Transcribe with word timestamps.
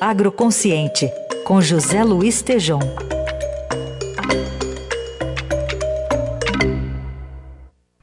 Agroconsciente, 0.00 1.10
com 1.44 1.60
José 1.60 2.02
Luiz 2.02 2.42
Tejom. 2.42 2.80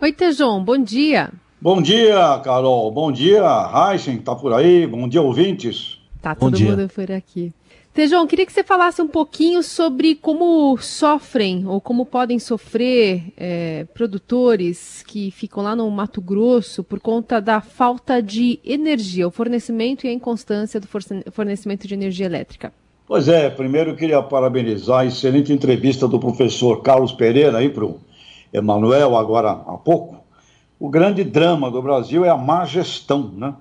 Oi, 0.00 0.12
Tejom, 0.12 0.62
bom 0.62 0.76
dia. 0.76 1.30
Bom 1.60 1.80
dia, 1.80 2.38
Carol. 2.44 2.90
Bom 2.90 3.10
dia, 3.10 3.42
Heisen, 3.72 4.18
tá 4.18 4.34
por 4.34 4.52
aí. 4.52 4.86
Bom 4.86 5.08
dia, 5.08 5.22
ouvintes. 5.22 5.98
Tá 6.20 6.34
todo 6.34 6.58
mundo 6.60 6.90
por 6.94 7.10
aqui. 7.10 7.52
Tejão, 7.94 8.26
queria 8.26 8.44
que 8.44 8.52
você 8.52 8.64
falasse 8.64 9.00
um 9.00 9.06
pouquinho 9.06 9.62
sobre 9.62 10.16
como 10.16 10.76
sofrem 10.78 11.64
ou 11.64 11.80
como 11.80 12.04
podem 12.04 12.40
sofrer 12.40 13.32
é, 13.36 13.84
produtores 13.94 15.04
que 15.06 15.30
ficam 15.30 15.62
lá 15.62 15.76
no 15.76 15.88
Mato 15.92 16.20
Grosso 16.20 16.82
por 16.82 16.98
conta 16.98 17.40
da 17.40 17.60
falta 17.60 18.20
de 18.20 18.58
energia, 18.64 19.28
o 19.28 19.30
fornecimento 19.30 20.04
e 20.04 20.08
a 20.08 20.12
inconstância 20.12 20.80
do 20.80 20.88
fornecimento 21.30 21.86
de 21.86 21.94
energia 21.94 22.26
elétrica. 22.26 22.72
Pois 23.06 23.28
é, 23.28 23.48
primeiro 23.48 23.90
eu 23.92 23.96
queria 23.96 24.20
parabenizar 24.20 25.02
a 25.02 25.06
excelente 25.06 25.52
entrevista 25.52 26.08
do 26.08 26.18
professor 26.18 26.82
Carlos 26.82 27.12
Pereira 27.12 27.58
aí 27.58 27.70
para 27.70 27.84
o 27.84 28.00
Emanuel 28.52 29.16
agora 29.16 29.52
há 29.52 29.78
pouco. 29.78 30.16
O 30.80 30.88
grande 30.88 31.22
drama 31.22 31.70
do 31.70 31.80
Brasil 31.80 32.24
é 32.24 32.28
a 32.28 32.36
má 32.36 32.64
gestão, 32.64 33.30
né? 33.36 33.54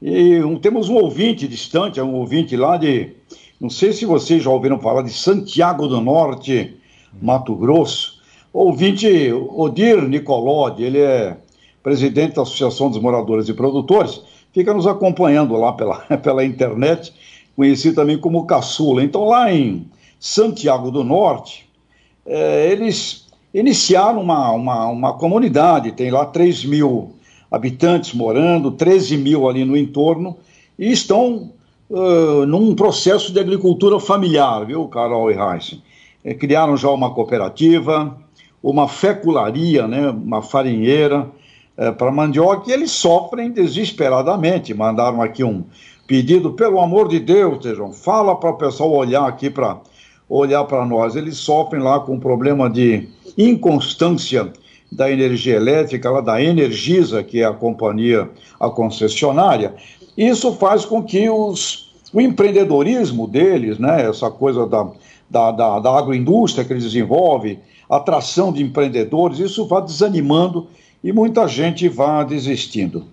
E 0.00 0.38
um, 0.42 0.58
temos 0.58 0.88
um 0.88 0.94
ouvinte 0.94 1.46
distante, 1.46 2.00
um 2.00 2.14
ouvinte 2.14 2.56
lá 2.56 2.78
de 2.78 3.14
não 3.60 3.70
sei 3.70 3.92
se 3.92 4.04
vocês 4.04 4.42
já 4.42 4.50
ouviram 4.50 4.78
falar 4.78 5.02
de 5.02 5.12
Santiago 5.12 5.86
do 5.86 6.00
Norte, 6.00 6.76
Mato 7.20 7.54
Grosso. 7.54 8.16
Ouvinte 8.52 9.32
Odir 9.32 10.06
Nicolodi, 10.08 10.82
ele 10.82 10.98
é 10.98 11.36
presidente 11.82 12.34
da 12.34 12.42
Associação 12.42 12.90
dos 12.90 13.00
Moradores 13.00 13.48
e 13.48 13.54
Produtores, 13.54 14.20
fica 14.52 14.74
nos 14.74 14.86
acompanhando 14.86 15.54
lá 15.56 15.72
pela, 15.72 15.98
pela 16.22 16.44
internet, 16.44 17.12
conhecido 17.54 17.96
também 17.96 18.18
como 18.18 18.46
Caçula. 18.46 19.02
Então, 19.02 19.26
lá 19.26 19.52
em 19.52 19.88
Santiago 20.18 20.90
do 20.90 21.04
Norte, 21.04 21.68
é, 22.26 22.70
eles 22.70 23.26
iniciaram 23.54 24.20
uma, 24.20 24.50
uma, 24.50 24.86
uma 24.86 25.12
comunidade, 25.14 25.92
tem 25.92 26.10
lá 26.10 26.26
3 26.26 26.64
mil 26.64 27.14
habitantes 27.50 28.12
morando, 28.12 28.72
13 28.72 29.16
mil 29.16 29.48
ali 29.48 29.64
no 29.64 29.76
entorno, 29.76 30.36
e 30.78 30.90
estão 30.90 31.52
num 31.88 32.74
processo 32.74 33.32
de 33.32 33.38
agricultura 33.38 34.00
familiar, 34.00 34.64
viu, 34.66 34.86
Carol 34.88 35.30
e 35.30 35.34
Heisen? 35.34 35.82
É, 36.24 36.34
criaram 36.34 36.76
já 36.76 36.90
uma 36.90 37.14
cooperativa, 37.14 38.16
uma 38.62 38.88
fecularia, 38.88 39.86
né, 39.86 40.10
uma 40.10 40.42
farinheira 40.42 41.30
é, 41.76 41.92
para 41.92 42.10
mandioca, 42.10 42.68
e 42.68 42.72
eles 42.72 42.90
sofrem 42.90 43.52
desesperadamente. 43.52 44.74
Mandaram 44.74 45.22
aqui 45.22 45.44
um 45.44 45.62
pedido, 46.06 46.52
pelo 46.52 46.80
amor 46.80 47.08
de 47.08 47.20
Deus, 47.20 47.62
Tejão, 47.62 47.92
fala 47.92 48.34
para 48.34 48.50
o 48.50 48.56
pessoal 48.56 48.92
olhar 48.92 49.26
aqui 49.26 49.48
para 49.48 49.78
olhar 50.28 50.64
para 50.64 50.84
nós. 50.84 51.14
Eles 51.14 51.36
sofrem 51.36 51.80
lá 51.80 52.00
com 52.00 52.14
um 52.14 52.20
problema 52.20 52.68
de 52.68 53.08
inconstância 53.38 54.52
da 54.90 55.10
energia 55.10 55.56
elétrica, 55.56 56.10
lá 56.10 56.20
da 56.20 56.42
Energisa, 56.42 57.22
que 57.22 57.40
é 57.40 57.44
a 57.44 57.52
companhia, 57.52 58.30
a 58.58 58.70
concessionária, 58.70 59.74
isso 60.16 60.52
faz 60.52 60.84
com 60.84 61.02
que 61.02 61.28
os, 61.28 61.92
o 62.12 62.20
empreendedorismo 62.20 63.26
deles, 63.26 63.78
né, 63.78 64.08
essa 64.08 64.30
coisa 64.30 64.66
da, 64.66 64.88
da, 65.28 65.50
da, 65.50 65.78
da 65.80 65.98
agroindústria 65.98 66.64
que 66.64 66.72
eles 66.72 66.84
desenvolvem, 66.84 67.58
atração 67.88 68.52
de 68.52 68.62
empreendedores, 68.62 69.38
isso 69.38 69.66
vá 69.66 69.80
desanimando 69.80 70.66
e 71.02 71.12
muita 71.12 71.46
gente 71.46 71.88
vá 71.88 72.24
desistindo. 72.24 73.04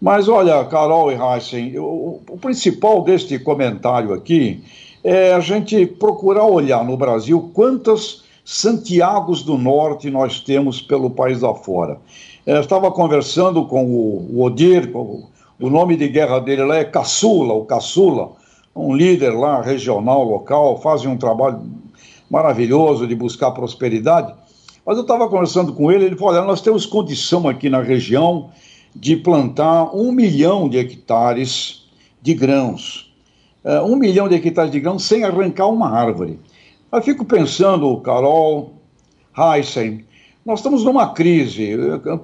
Mas 0.00 0.28
olha, 0.28 0.64
Carol 0.66 1.10
e 1.10 1.14
Heisen, 1.14 1.78
o 1.78 2.20
principal 2.40 3.02
deste 3.02 3.38
comentário 3.38 4.12
aqui 4.12 4.62
é 5.02 5.34
a 5.34 5.40
gente 5.40 5.86
procurar 5.86 6.44
olhar 6.44 6.84
no 6.84 6.96
Brasil 6.96 7.50
quantas 7.52 8.23
Santiagos 8.44 9.42
do 9.42 9.56
Norte 9.56 10.10
nós 10.10 10.38
temos 10.38 10.80
pelo 10.80 11.08
país 11.08 11.42
afora. 11.42 11.98
Eu 12.44 12.60
estava 12.60 12.90
conversando 12.92 13.64
com 13.64 13.86
o, 13.86 14.42
Odir, 14.42 14.94
o 14.94 15.70
nome 15.70 15.96
de 15.96 16.08
guerra 16.08 16.40
dele 16.40 16.62
lá 16.62 16.76
é 16.76 16.84
Caçula, 16.84 17.54
o 17.54 17.64
Caçula, 17.64 18.32
um 18.76 18.94
líder 18.94 19.30
lá 19.30 19.62
regional, 19.62 20.22
local, 20.24 20.78
fazem 20.82 21.08
um 21.08 21.16
trabalho 21.16 21.62
maravilhoso 22.30 23.06
de 23.06 23.14
buscar 23.14 23.52
prosperidade. 23.52 24.34
Mas 24.84 24.96
eu 24.98 25.02
estava 25.02 25.26
conversando 25.28 25.72
com 25.72 25.90
ele, 25.90 26.04
ele 26.04 26.16
falou: 26.16 26.34
olha, 26.34 26.44
nós 26.44 26.60
temos 26.60 26.84
condição 26.84 27.48
aqui 27.48 27.70
na 27.70 27.80
região 27.80 28.50
de 28.94 29.16
plantar 29.16 29.96
um 29.96 30.12
milhão 30.12 30.68
de 30.68 30.76
hectares 30.76 31.84
de 32.20 32.34
grãos. 32.34 33.10
Uh, 33.64 33.82
um 33.86 33.96
milhão 33.96 34.28
de 34.28 34.34
hectares 34.34 34.70
de 34.70 34.80
grãos 34.80 35.04
sem 35.04 35.24
arrancar 35.24 35.68
uma 35.68 35.88
árvore. 35.88 36.38
Eu 36.94 37.02
fico 37.02 37.24
pensando, 37.24 37.96
Carol, 38.02 38.74
Heisen, 39.36 40.04
nós 40.46 40.60
estamos 40.60 40.84
numa 40.84 41.08
crise, 41.08 41.72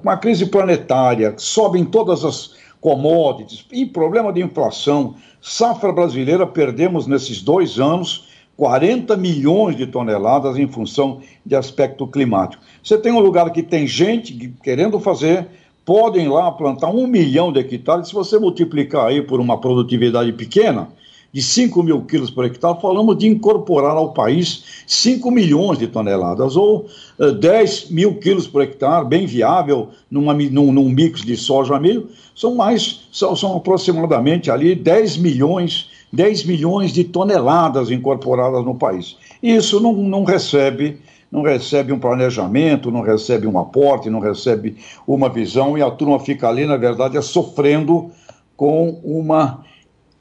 uma 0.01 0.15
crise 0.15 0.45
planetária, 0.45 1.33
sobem 1.35 1.83
todas 1.83 2.23
as 2.23 2.55
commodities 2.79 3.65
e 3.69 3.85
problema 3.85 4.31
de 4.31 4.41
inflação. 4.41 5.15
Safra 5.41 5.91
brasileira, 5.91 6.47
perdemos 6.47 7.05
nesses 7.05 7.41
dois 7.41 7.81
anos 7.81 8.29
40 8.55 9.17
milhões 9.17 9.75
de 9.75 9.85
toneladas 9.87 10.57
em 10.57 10.69
função 10.69 11.19
de 11.45 11.53
aspecto 11.53 12.07
climático. 12.07 12.63
Você 12.81 12.97
tem 12.97 13.11
um 13.11 13.19
lugar 13.19 13.51
que 13.51 13.61
tem 13.61 13.85
gente 13.85 14.53
querendo 14.63 15.01
fazer, 15.01 15.49
podem 15.83 16.29
lá 16.29 16.49
plantar 16.49 16.91
um 16.91 17.07
milhão 17.07 17.51
de 17.51 17.59
hectares. 17.59 18.07
Se 18.07 18.13
você 18.13 18.39
multiplicar 18.39 19.07
aí 19.07 19.21
por 19.21 19.41
uma 19.41 19.59
produtividade 19.59 20.31
pequena, 20.31 20.87
de 21.33 21.41
5 21.41 21.81
mil 21.81 22.01
quilos 22.01 22.29
por 22.29 22.45
hectare, 22.45 22.81
falamos 22.81 23.17
de 23.17 23.27
incorporar 23.27 23.95
ao 23.95 24.13
país 24.13 24.83
5 24.85 25.31
milhões 25.31 25.79
de 25.79 25.87
toneladas, 25.87 26.57
ou 26.57 26.87
uh, 27.19 27.25
eh, 27.25 27.31
10 27.31 27.89
mil 27.89 28.15
quilos 28.15 28.47
por 28.47 28.61
hectare, 28.61 29.05
bem 29.05 29.25
viável 29.25 29.89
numa, 30.09 30.33
num, 30.33 30.71
num 30.71 30.89
mix 30.89 31.21
de 31.21 31.37
soja 31.37 31.79
milho, 31.79 32.09
são 32.35 32.55
mais, 32.55 33.07
são, 33.11 33.35
são 33.35 33.55
aproximadamente 33.55 34.51
ali 34.51 34.75
10 34.75 35.17
milhões, 35.17 35.89
10 36.11 36.43
milhões 36.45 36.91
de 36.91 37.05
toneladas 37.05 37.89
incorporadas 37.89 38.65
no 38.65 38.75
país. 38.75 39.15
Isso 39.41 39.79
não, 39.79 39.93
não 39.93 40.23
recebe 40.23 40.99
não 41.31 41.43
recebe 41.43 41.93
um 41.93 41.99
planejamento, 41.99 42.91
não 42.91 42.99
recebe 42.99 43.47
um 43.47 43.57
aporte, 43.57 44.09
não 44.09 44.19
recebe 44.19 44.75
uma 45.07 45.29
visão, 45.29 45.77
e 45.77 45.81
a 45.81 45.89
turma 45.89 46.19
fica 46.19 46.49
ali, 46.49 46.65
na 46.65 46.75
verdade, 46.75 47.15
é 47.15 47.21
sofrendo 47.21 48.11
com 48.57 48.99
uma 49.01 49.63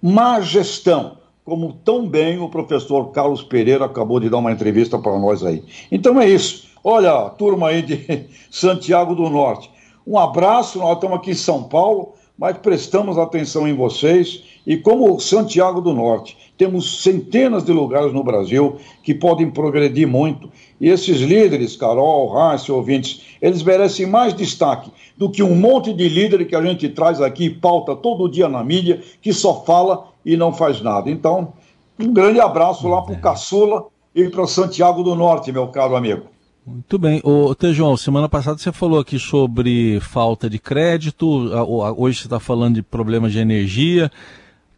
má 0.03 0.41
gestão, 0.41 1.19
como 1.45 1.73
tão 1.85 2.09
bem 2.09 2.39
o 2.39 2.49
professor 2.49 3.11
Carlos 3.11 3.43
Pereira 3.43 3.85
acabou 3.85 4.21
de 4.21 4.29
dar 4.31 4.39
uma 4.39 4.53
entrevista 4.53 4.99
para 4.99 5.19
nós 5.19 5.45
aí. 5.45 5.65
Então 5.91 6.21
é 6.21 6.29
isso. 6.29 6.69
Olha, 6.83 7.29
turma 7.31 7.69
aí 7.69 7.83
de 7.83 8.27
Santiago 8.51 9.15
do 9.15 9.29
Norte, 9.29 9.71
um 10.07 10.19
abraço, 10.19 10.79
nós 10.79 10.95
estamos 10.95 11.19
aqui 11.19 11.33
em 11.33 11.35
São 11.35 11.65
Paulo, 11.65 12.15
mas 12.41 12.57
prestamos 12.57 13.19
atenção 13.19 13.69
em 13.69 13.75
vocês 13.75 14.43
e 14.67 14.79
como 14.79 15.21
Santiago 15.21 15.83
do 15.83 15.93
Norte, 15.93 16.39
temos 16.57 17.03
centenas 17.03 17.65
de 17.65 17.73
lugares 17.73 18.15
no 18.15 18.25
Brasil 18.25 18.79
que 19.03 19.15
podem 19.15 19.51
progredir 19.51 20.09
muito. 20.09 20.51
E 20.81 20.89
esses 20.89 21.21
líderes, 21.21 21.77
Carol, 21.77 22.33
Rácio, 22.33 22.75
ouvintes, 22.75 23.37
eles 23.43 23.63
merecem 23.63 24.07
mais 24.07 24.33
destaque 24.33 24.91
do 25.19 25.31
que 25.31 25.43
um 25.43 25.55
monte 25.55 25.93
de 25.93 26.09
líder 26.09 26.47
que 26.47 26.57
a 26.57 26.63
gente 26.63 26.89
traz 26.89 27.21
aqui 27.21 27.45
e 27.45 27.55
pauta 27.55 27.95
todo 27.95 28.31
dia 28.31 28.49
na 28.49 28.65
mídia, 28.65 29.03
que 29.21 29.35
só 29.35 29.63
fala 29.63 30.09
e 30.25 30.35
não 30.35 30.51
faz 30.51 30.81
nada. 30.81 31.11
Então, 31.11 31.53
um 31.99 32.11
grande 32.11 32.41
abraço 32.41 32.89
lá 32.89 33.03
para 33.03 33.15
o 33.15 33.21
Caçula 33.21 33.87
e 34.15 34.29
para 34.31 34.47
Santiago 34.47 35.03
do 35.03 35.15
Norte, 35.15 35.53
meu 35.53 35.69
caro 35.69 35.95
amigo. 35.95 36.23
Muito 36.67 36.99
bem. 36.99 37.21
Ô, 37.25 37.55
Tejão, 37.55 37.97
semana 37.97 38.29
passada 38.29 38.59
você 38.59 38.71
falou 38.71 39.01
aqui 39.01 39.19
sobre 39.19 39.99
falta 40.01 40.49
de 40.49 40.59
crédito, 40.59 41.27
hoje 41.97 42.21
você 42.21 42.27
está 42.27 42.39
falando 42.39 42.75
de 42.77 42.83
problemas 42.83 43.33
de 43.33 43.39
energia 43.39 44.11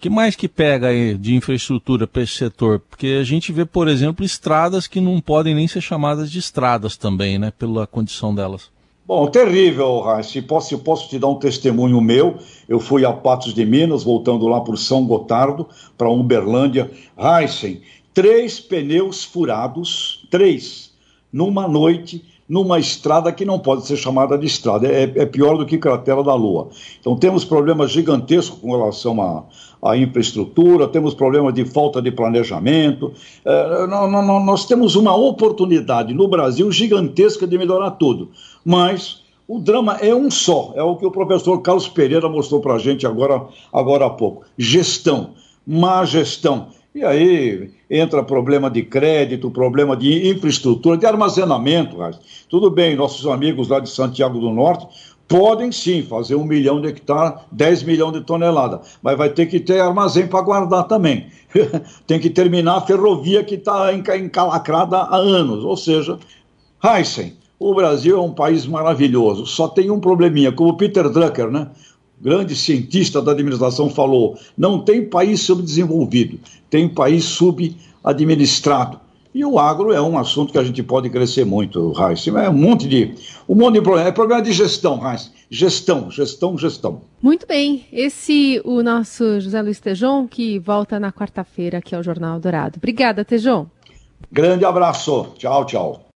que 0.02 0.10
mais 0.10 0.34
que 0.34 0.48
pega 0.48 0.88
aí 0.88 1.16
de 1.16 1.36
infraestrutura 1.36 2.08
para 2.08 2.22
esse 2.22 2.32
setor? 2.32 2.80
Porque 2.80 3.18
a 3.20 3.22
gente 3.22 3.52
vê, 3.52 3.64
por 3.64 3.86
exemplo, 3.86 4.24
estradas 4.24 4.88
que 4.88 5.00
não 5.00 5.20
podem 5.20 5.54
nem 5.54 5.68
ser 5.68 5.80
chamadas 5.80 6.28
de 6.28 6.40
estradas 6.40 6.96
também, 6.96 7.38
né, 7.38 7.52
pela 7.56 7.86
condição 7.86 8.34
delas. 8.34 8.68
Bom, 9.06 9.28
terrível, 9.28 10.00
Raíssa. 10.00 10.42
Posso, 10.42 10.76
posso 10.80 11.08
te 11.08 11.20
dar 11.20 11.28
um 11.28 11.36
testemunho 11.36 12.00
meu. 12.00 12.38
Eu 12.68 12.80
fui 12.80 13.04
a 13.04 13.12
Patos 13.12 13.54
de 13.54 13.64
Minas, 13.64 14.02
voltando 14.02 14.48
lá 14.48 14.60
por 14.60 14.76
São 14.76 15.06
Gotardo, 15.06 15.68
para 15.96 16.10
Uberlândia. 16.10 16.90
Heisen, 17.16 17.80
três 18.12 18.58
pneus 18.58 19.22
furados, 19.22 20.26
três, 20.28 20.91
numa 21.32 21.66
noite, 21.66 22.24
numa 22.48 22.78
estrada 22.78 23.32
que 23.32 23.44
não 23.44 23.58
pode 23.58 23.86
ser 23.86 23.96
chamada 23.96 24.36
de 24.36 24.46
estrada, 24.46 24.86
é, 24.86 25.04
é 25.04 25.24
pior 25.24 25.56
do 25.56 25.64
que 25.64 25.78
cratera 25.78 26.22
da 26.22 26.34
Lua. 26.34 26.68
Então 27.00 27.16
temos 27.16 27.44
problemas 27.44 27.90
gigantescos 27.90 28.58
com 28.58 28.72
relação 28.72 29.46
à, 29.82 29.96
infraestrutura, 29.96 30.86
temos 30.86 31.14
problemas 31.14 31.54
de 31.54 31.64
falta 31.64 32.02
de 32.02 32.10
planejamento. 32.10 33.12
É, 33.44 33.86
não, 33.86 34.10
não, 34.10 34.44
nós 34.44 34.66
temos 34.66 34.96
uma 34.96 35.16
oportunidade 35.16 36.12
no 36.12 36.28
Brasil 36.28 36.70
gigantesca 36.70 37.46
de 37.46 37.56
melhorar 37.56 37.92
tudo, 37.92 38.28
mas 38.64 39.22
o 39.48 39.58
drama 39.58 39.96
é 39.96 40.14
um 40.14 40.30
só, 40.30 40.72
é 40.76 40.82
o 40.82 40.96
que 40.96 41.06
o 41.06 41.10
professor 41.10 41.58
Carlos 41.62 41.88
Pereira 41.88 42.28
mostrou 42.28 42.60
para 42.60 42.74
a 42.74 42.78
gente 42.78 43.06
agora, 43.06 43.46
agora 43.72 44.06
há 44.06 44.10
pouco: 44.10 44.44
gestão. 44.58 45.30
má 45.66 46.04
gestão. 46.04 46.68
E 46.94 47.02
aí 47.02 47.70
entra 47.88 48.22
problema 48.22 48.70
de 48.70 48.82
crédito, 48.82 49.50
problema 49.50 49.96
de 49.96 50.28
infraestrutura, 50.28 50.98
de 50.98 51.06
armazenamento. 51.06 51.96
Tudo 52.50 52.70
bem, 52.70 52.94
nossos 52.94 53.26
amigos 53.26 53.68
lá 53.68 53.80
de 53.80 53.88
Santiago 53.88 54.38
do 54.38 54.50
Norte 54.50 54.86
podem 55.26 55.72
sim 55.72 56.02
fazer 56.02 56.34
um 56.34 56.44
milhão 56.44 56.82
de 56.82 56.88
hectares, 56.88 57.40
10 57.50 57.84
milhões 57.84 58.12
de 58.12 58.20
toneladas, 58.20 58.98
mas 59.02 59.16
vai 59.16 59.30
ter 59.30 59.46
que 59.46 59.58
ter 59.58 59.80
armazém 59.80 60.26
para 60.26 60.42
guardar 60.42 60.86
também. 60.86 61.28
Tem 62.06 62.20
que 62.20 62.28
terminar 62.28 62.76
a 62.76 62.80
ferrovia 62.82 63.42
que 63.42 63.54
está 63.54 63.94
encalacrada 63.94 64.98
há 64.98 65.16
anos. 65.16 65.64
Ou 65.64 65.76
seja, 65.78 66.18
Heisen, 66.84 67.34
o 67.58 67.74
Brasil 67.74 68.18
é 68.18 68.20
um 68.20 68.34
país 68.34 68.66
maravilhoso, 68.66 69.46
só 69.46 69.68
tem 69.68 69.90
um 69.90 70.00
probleminha, 70.00 70.50
como 70.50 70.70
o 70.70 70.76
Peter 70.76 71.08
Drucker, 71.08 71.48
né? 71.48 71.68
Grande 72.22 72.54
cientista 72.54 73.20
da 73.20 73.32
administração, 73.32 73.90
falou: 73.90 74.38
não 74.56 74.78
tem 74.78 75.04
país 75.04 75.40
subdesenvolvido, 75.40 76.38
tem 76.70 76.88
país 76.88 77.24
subadministrado. 77.24 79.00
E 79.34 79.44
o 79.46 79.58
agro 79.58 79.92
é 79.92 80.00
um 80.00 80.18
assunto 80.18 80.52
que 80.52 80.58
a 80.58 80.64
gente 80.64 80.82
pode 80.82 81.08
crescer 81.08 81.44
muito, 81.46 81.90
Raíssa. 81.92 82.30
É 82.38 82.50
um 82.50 82.52
monte 82.52 82.86
de. 82.86 83.14
Um 83.48 83.54
monte 83.54 83.74
de 83.74 83.80
problema. 83.80 84.08
É 84.08 84.12
problema 84.12 84.42
de 84.42 84.52
gestão, 84.52 84.98
Raíssa. 84.98 85.30
Gestão, 85.50 86.10
gestão, 86.10 86.56
gestão. 86.56 87.02
Muito 87.20 87.46
bem. 87.46 87.86
Esse 87.90 88.60
o 88.64 88.82
nosso 88.82 89.40
José 89.40 89.60
Luiz 89.62 89.80
Tejon, 89.80 90.26
que 90.26 90.58
volta 90.58 91.00
na 91.00 91.10
quarta-feira 91.10 91.78
aqui 91.78 91.94
ao 91.94 92.02
Jornal 92.02 92.38
Dourado. 92.38 92.76
Obrigada, 92.76 93.24
Tejon. 93.24 93.66
Grande 94.30 94.64
abraço. 94.64 95.28
Tchau, 95.36 95.64
tchau. 95.64 96.08